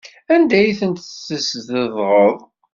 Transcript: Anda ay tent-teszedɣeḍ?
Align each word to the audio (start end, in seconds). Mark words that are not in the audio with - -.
Anda 0.33 0.55
ay 0.59 0.71
tent-teszedɣeḍ? 0.79 2.37